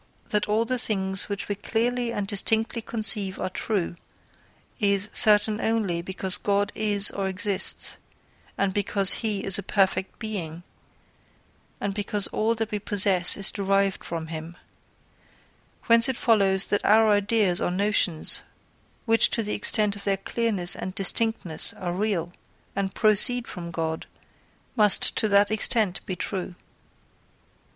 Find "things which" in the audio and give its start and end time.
0.79-1.47